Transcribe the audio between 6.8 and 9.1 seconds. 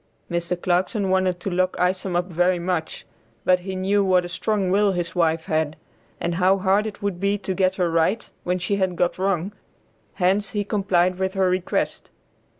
it would be to get her right when she had